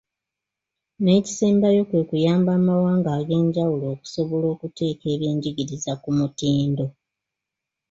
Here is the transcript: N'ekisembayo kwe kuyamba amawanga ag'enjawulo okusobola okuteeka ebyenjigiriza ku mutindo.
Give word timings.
N'ekisembayo 1.01 1.81
kwe 1.89 2.01
kuyamba 2.09 2.51
amawanga 2.59 3.09
ag'enjawulo 3.19 3.85
okusobola 3.95 4.45
okuteeka 4.53 5.05
ebyenjigiriza 5.13 5.93
ku 6.01 6.09
mutindo. 6.17 6.85